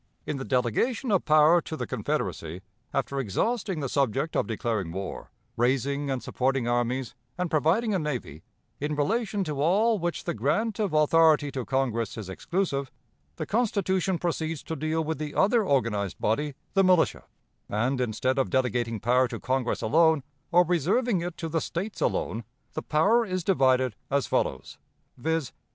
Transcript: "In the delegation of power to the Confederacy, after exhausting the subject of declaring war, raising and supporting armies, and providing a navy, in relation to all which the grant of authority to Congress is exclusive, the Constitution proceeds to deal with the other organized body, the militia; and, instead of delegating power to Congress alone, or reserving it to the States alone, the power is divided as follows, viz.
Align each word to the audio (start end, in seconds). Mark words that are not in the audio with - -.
"In 0.25 0.37
the 0.37 0.43
delegation 0.43 1.11
of 1.11 1.25
power 1.25 1.61
to 1.61 1.77
the 1.77 1.85
Confederacy, 1.85 2.61
after 2.91 3.19
exhausting 3.19 3.81
the 3.81 3.87
subject 3.87 4.35
of 4.35 4.47
declaring 4.47 4.91
war, 4.91 5.29
raising 5.55 6.09
and 6.09 6.23
supporting 6.23 6.67
armies, 6.67 7.13
and 7.37 7.51
providing 7.51 7.93
a 7.93 7.99
navy, 7.99 8.41
in 8.79 8.95
relation 8.95 9.43
to 9.43 9.61
all 9.61 9.99
which 9.99 10.23
the 10.23 10.33
grant 10.33 10.79
of 10.79 10.91
authority 10.91 11.51
to 11.51 11.65
Congress 11.65 12.17
is 12.17 12.29
exclusive, 12.29 12.89
the 13.35 13.45
Constitution 13.45 14.17
proceeds 14.17 14.63
to 14.63 14.75
deal 14.75 15.03
with 15.03 15.19
the 15.19 15.35
other 15.35 15.63
organized 15.63 16.17
body, 16.19 16.55
the 16.73 16.83
militia; 16.83 17.25
and, 17.69 18.01
instead 18.01 18.39
of 18.39 18.49
delegating 18.49 18.99
power 18.99 19.27
to 19.27 19.39
Congress 19.39 19.83
alone, 19.83 20.23
or 20.51 20.65
reserving 20.65 21.21
it 21.21 21.37
to 21.37 21.47
the 21.47 21.61
States 21.61 22.01
alone, 22.01 22.43
the 22.73 22.81
power 22.81 23.23
is 23.23 23.43
divided 23.43 23.95
as 24.09 24.25
follows, 24.25 24.79
viz. 25.15 25.53